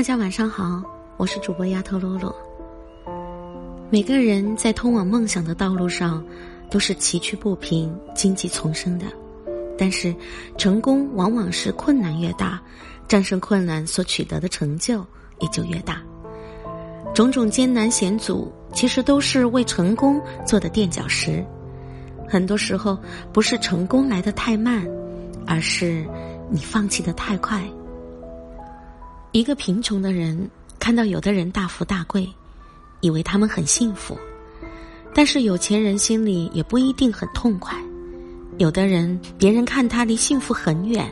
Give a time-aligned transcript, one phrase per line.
[0.00, 0.82] 大家晚上好，
[1.18, 2.34] 我是主播丫头洛洛。
[3.90, 6.24] 每个人在通往梦想的道路上
[6.70, 9.04] 都是崎岖不平、荆棘丛生的，
[9.76, 10.16] 但是
[10.56, 12.58] 成功往往是困难越大，
[13.06, 15.04] 战胜困难所取得的成就
[15.38, 16.02] 也就越大。
[17.14, 21.44] 种种艰难险阻，其实都是为成功做的垫脚石。
[22.26, 22.98] 很多时候，
[23.34, 24.82] 不是成功来得太慢，
[25.46, 26.06] 而是
[26.48, 27.62] 你放弃的太快。
[29.32, 30.50] 一个贫穷的人
[30.80, 32.28] 看到有的人大富大贵，
[33.00, 34.18] 以为他们很幸福，
[35.14, 37.78] 但是有钱人心里也不一定很痛快。
[38.58, 41.08] 有的人，别人看他离幸福很远，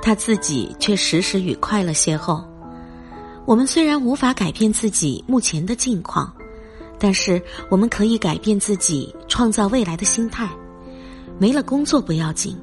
[0.00, 2.42] 他自己却时时与快乐邂逅。
[3.44, 6.32] 我们虽然无法改变自己目前的境况，
[6.98, 10.48] 但是我们可以改变自己创造未来的心态。
[11.38, 12.56] 没了工作不要紧，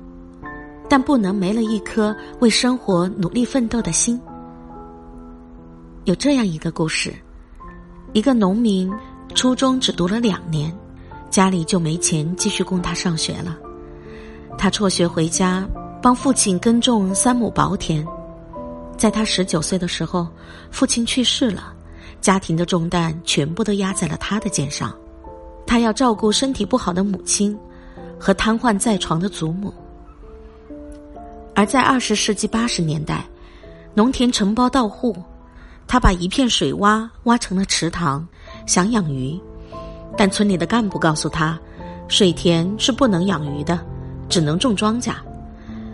[0.90, 4.20] 但不能没了一颗为生活努力奋斗的心。
[6.06, 7.12] 有这样一个故事：
[8.14, 8.94] 一个农民
[9.34, 10.72] 初中只读了两年，
[11.32, 13.58] 家里就没钱继续供他上学了。
[14.56, 15.68] 他辍学回家，
[16.04, 18.06] 帮父亲耕种三亩薄田。
[18.96, 20.28] 在他十九岁的时候，
[20.70, 21.74] 父亲去世了，
[22.22, 24.96] 家庭的重担全部都压在了他的肩上。
[25.66, 27.58] 他要照顾身体不好的母亲
[28.20, 29.74] 和瘫痪在床的祖母。
[31.56, 33.26] 而在二十世纪八十年代，
[33.96, 35.16] 农田承包到户，
[35.88, 38.28] 他把一片水洼挖成了池塘，
[38.66, 39.40] 想养鱼，
[40.18, 41.58] 但村里的干部告诉他，
[42.08, 43.80] 水田是不能养鱼的，
[44.28, 45.14] 只能种庄稼。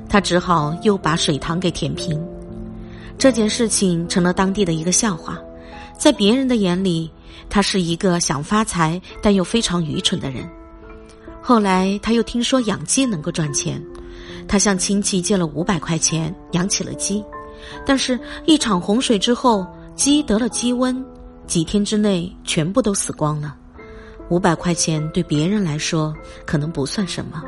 [0.09, 2.21] 他只好又把水塘给填平。
[3.17, 5.37] 这件事情成了当地的一个笑话，
[5.97, 7.11] 在别人的眼里，
[7.49, 10.49] 他是一个想发财但又非常愚蠢的人。
[11.41, 13.81] 后来他又听说养鸡能够赚钱，
[14.47, 17.23] 他向亲戚借了五百块钱养起了鸡，
[17.85, 21.03] 但是，一场洪水之后，鸡得了鸡瘟，
[21.45, 23.55] 几天之内全部都死光了。
[24.29, 27.43] 五百块钱对别人来说可能不算什么，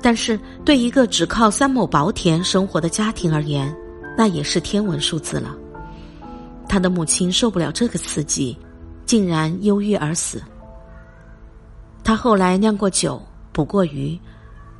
[0.00, 3.74] 但是对一个只靠三亩薄田生活的家庭而言，
[4.16, 5.54] 那也是天文数字了。
[6.66, 8.56] 他的母亲受不了这个刺激，
[9.04, 10.42] 竟然忧郁而死。
[12.02, 13.20] 他后来酿过酒，
[13.52, 14.18] 捕过鱼，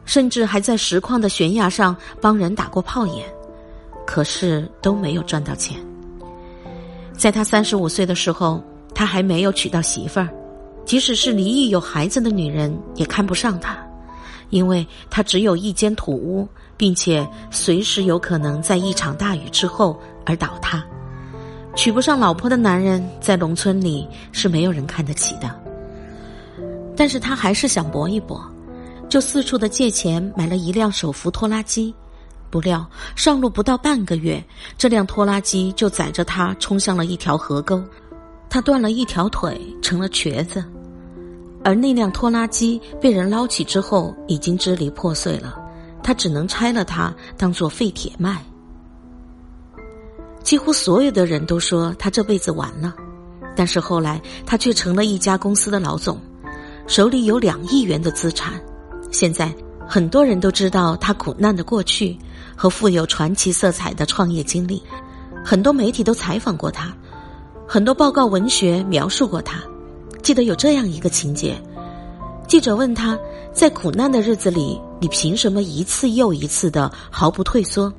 [0.06, 3.26] 甚至还在石矿的悬崖上帮人打过炮眼，
[4.06, 5.78] 可是都没有赚到钱。
[7.16, 8.62] 在他三十五岁的时候，
[8.94, 10.28] 他还没有娶到媳妇儿，
[10.84, 13.76] 即使是离异有孩子的女人也看不上他。
[14.50, 20.84] 因为他只有一间土屋，并且随时有可能在一场大雨之后而倒塌。
[21.74, 25.50] 娶不上老婆的男人在农村里是没有人看得起的。
[26.94, 28.40] 但是他还是想搏一搏，
[29.08, 31.92] 就四处的借钱买了一辆手扶拖拉机。
[32.54, 34.40] 不料上路不到半个月，
[34.78, 37.82] 这辆拖拉机就载着他冲向了一条河沟，
[38.48, 40.64] 他断了一条腿，成了瘸子。
[41.64, 45.56] 而那辆拖拉机被人捞起之后，已经支离破碎了。
[46.00, 48.40] 他只能拆了它，当做废铁卖。
[50.44, 52.94] 几乎所有的人都说他这辈子完了，
[53.56, 56.20] 但是后来他却成了一家公司的老总，
[56.86, 58.52] 手里有两亿元的资产。
[59.10, 59.52] 现在
[59.86, 62.16] 很多人都知道他苦难的过去
[62.56, 64.82] 和富有传奇色彩的创业经历，
[65.44, 66.94] 很多媒体都采访过他，
[67.66, 69.60] 很多报告文学描述过他。
[70.22, 71.60] 记得有这样一个情节，
[72.48, 73.18] 记者问他，
[73.52, 77.92] 在苦难的日子里，你凭什么一次又一次的毫不退缩？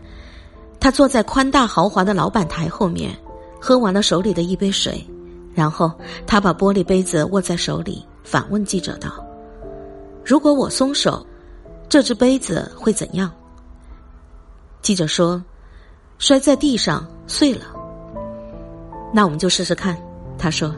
[0.80, 3.16] 他坐在宽大豪华的老板台后面，
[3.62, 5.06] 喝完了手里的一杯水，
[5.54, 5.92] 然后
[6.26, 9.24] 他把玻璃杯子握在手里，反问记者道
[10.26, 11.24] ：“如果我松手，
[11.88, 13.32] 这只杯子会怎样？”
[14.86, 15.44] 记者说
[16.20, 17.66] ：“摔在地上碎了。”
[19.12, 19.98] 那我们就试试看，
[20.38, 20.76] 他说。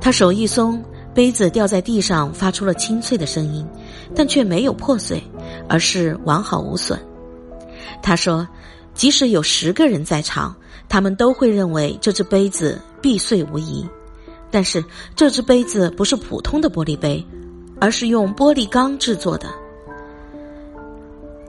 [0.00, 0.82] 他手一松，
[1.12, 3.66] 杯子掉在地上，发出了清脆的声音，
[4.14, 5.22] 但却没有破碎，
[5.68, 6.98] 而是完好无损。
[8.00, 8.48] 他说
[8.94, 10.56] ：“即使有十个人在场，
[10.88, 13.86] 他们都会认为这只杯子必碎无疑。
[14.50, 14.82] 但是
[15.14, 17.22] 这只杯子不是普通的玻璃杯，
[17.78, 19.46] 而是用玻璃钢制作的。”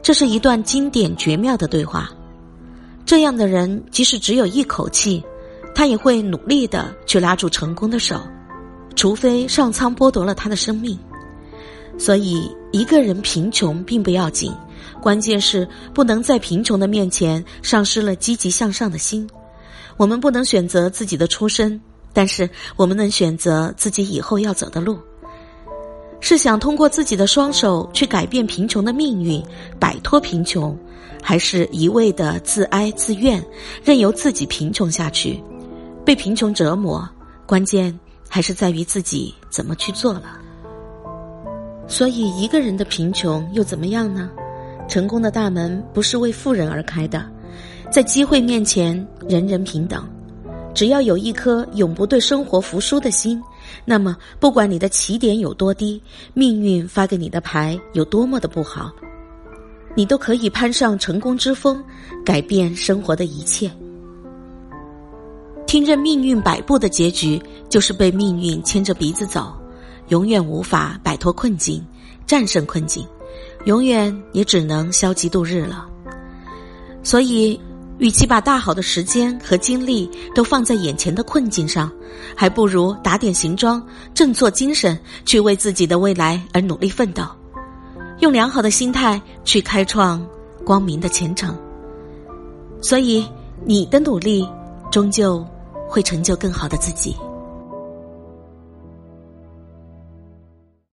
[0.06, 2.12] 这是一段经典绝妙的对话。
[3.08, 5.24] 这样的人，即使只有一口气，
[5.74, 8.22] 他也会努力的去拉住成功的手。
[8.96, 10.96] 除非上苍剥夺了他的生命，
[11.98, 14.54] 所以一个人贫穷并不要紧，
[15.02, 19.28] 关键是不能在贫穷的面前丧失了积极向上的心。
[19.98, 21.82] 我们不能选择自己的出身，
[22.14, 25.00] 但是我们能选择自己以后要走的路。
[26.28, 29.40] 是想通过自己的双手去改变贫穷的命运，
[29.80, 30.76] 摆脱贫穷，
[31.22, 33.40] 还是一味的自哀自怨，
[33.84, 35.40] 任由自己贫穷下去，
[36.04, 37.08] 被贫穷折磨，
[37.46, 37.96] 关键
[38.28, 40.24] 还是在于自己怎么去做了。
[41.88, 44.32] 所以，一个人的贫穷又怎么样呢？
[44.88, 47.24] 成功的大门不是为富人而开的，
[47.92, 50.04] 在机会面前，人人平等。
[50.76, 53.42] 只要有一颗永不对生活服输的心，
[53.86, 56.02] 那么不管你的起点有多低，
[56.34, 58.92] 命运发给你的牌有多么的不好，
[59.96, 61.82] 你都可以攀上成功之峰，
[62.26, 63.72] 改变生活的一切。
[65.66, 69.56] 听任命运摆布的结局，就是被命运牵着鼻子走，
[70.10, 71.82] 永远无法摆脱困境，
[72.28, 73.08] 战胜困境，
[73.64, 75.88] 永远也只能消极度日了。
[77.02, 77.58] 所以。
[77.98, 81.92] 与其把大好的时间和精力都放在眼前的困境上，
[82.36, 83.82] 还不如打点行装，
[84.14, 87.24] 振作精神，去为自己的未来而努力奋斗，
[88.20, 90.26] 用良好的心态去开创
[90.66, 91.58] 光明的前程。
[92.82, 93.26] 所以，
[93.64, 94.48] 你的努力
[94.92, 95.46] 终究
[95.88, 97.16] 会成就更好的自己。